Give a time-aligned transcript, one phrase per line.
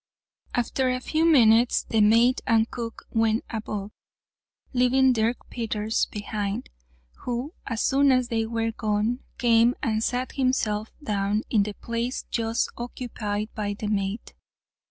[0.55, 3.91] After a few minutes the mate and cook went above,
[4.73, 6.69] leaving Dirk Peters behind,
[7.19, 12.25] who, as soon as they were gone, came and sat himself down in the place
[12.31, 14.33] just occupied by the mate.